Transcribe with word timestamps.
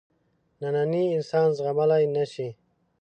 نننی 0.61 1.03
انسان 1.17 1.47
زغملای 1.57 2.05
نه 2.15 2.25
شي. 2.31 2.47